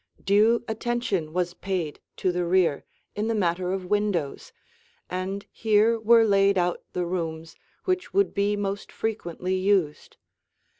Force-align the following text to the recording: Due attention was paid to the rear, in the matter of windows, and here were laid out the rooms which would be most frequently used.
Due 0.23 0.65
attention 0.67 1.31
was 1.31 1.53
paid 1.53 1.99
to 2.17 2.31
the 2.31 2.43
rear, 2.43 2.83
in 3.15 3.27
the 3.27 3.35
matter 3.35 3.71
of 3.71 3.85
windows, 3.85 4.51
and 5.11 5.45
here 5.51 5.99
were 5.99 6.23
laid 6.25 6.57
out 6.57 6.81
the 6.93 7.05
rooms 7.05 7.55
which 7.85 8.11
would 8.11 8.33
be 8.33 8.55
most 8.55 8.91
frequently 8.91 9.53
used. 9.53 10.17